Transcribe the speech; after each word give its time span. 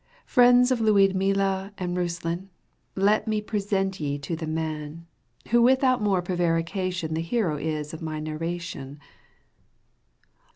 Friends 0.25 0.71
of 0.71 0.79
liudmila 0.79 1.73
and 1.77 1.95
Euslan,^ 1.95 2.47
Let 2.95 3.27
me 3.27 3.39
present 3.39 3.99
ye 3.99 4.17
to 4.17 4.35
the 4.35 4.47
man, 4.47 5.05
Who 5.49 5.61
without 5.61 6.01
more 6.01 6.23
prevarication 6.23 7.13
The 7.13 7.21
hero 7.21 7.55
is 7.57 7.93
of 7.93 8.01
my 8.01 8.19
narration 8.19 8.99